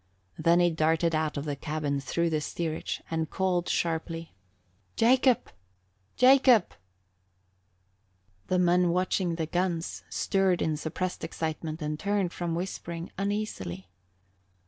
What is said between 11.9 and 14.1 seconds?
turned from whispering uneasily.